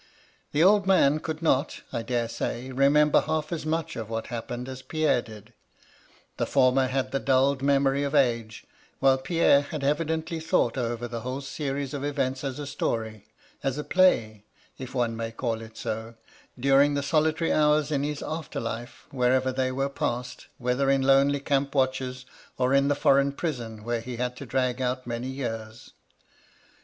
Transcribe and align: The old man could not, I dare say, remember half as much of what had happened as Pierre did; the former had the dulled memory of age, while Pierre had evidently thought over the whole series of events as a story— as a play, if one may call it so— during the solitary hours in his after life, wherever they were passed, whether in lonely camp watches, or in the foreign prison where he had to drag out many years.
The 0.51 0.63
old 0.63 0.87
man 0.87 1.19
could 1.19 1.43
not, 1.43 1.81
I 1.93 2.01
dare 2.01 2.27
say, 2.27 2.71
remember 2.71 3.21
half 3.21 3.51
as 3.51 3.67
much 3.67 3.95
of 3.95 4.09
what 4.09 4.25
had 4.25 4.35
happened 4.35 4.67
as 4.67 4.81
Pierre 4.81 5.21
did; 5.21 5.53
the 6.37 6.47
former 6.47 6.87
had 6.87 7.11
the 7.11 7.19
dulled 7.19 7.61
memory 7.61 8.01
of 8.01 8.15
age, 8.15 8.65
while 8.99 9.19
Pierre 9.19 9.61
had 9.61 9.83
evidently 9.83 10.39
thought 10.39 10.75
over 10.75 11.07
the 11.07 11.19
whole 11.21 11.41
series 11.41 11.93
of 11.93 12.03
events 12.03 12.43
as 12.43 12.57
a 12.57 12.65
story— 12.65 13.25
as 13.63 13.77
a 13.77 13.83
play, 13.83 14.43
if 14.79 14.95
one 14.95 15.15
may 15.15 15.31
call 15.31 15.61
it 15.61 15.77
so— 15.77 16.15
during 16.59 16.95
the 16.95 17.03
solitary 17.03 17.53
hours 17.53 17.91
in 17.91 18.01
his 18.01 18.23
after 18.23 18.59
life, 18.59 19.05
wherever 19.11 19.51
they 19.51 19.71
were 19.71 19.87
passed, 19.87 20.47
whether 20.57 20.89
in 20.89 21.03
lonely 21.03 21.39
camp 21.39 21.75
watches, 21.75 22.25
or 22.57 22.73
in 22.73 22.87
the 22.87 22.95
foreign 22.95 23.31
prison 23.31 23.83
where 23.83 24.01
he 24.01 24.17
had 24.17 24.35
to 24.35 24.47
drag 24.47 24.81
out 24.81 25.05
many 25.05 25.27
years. 25.27 25.91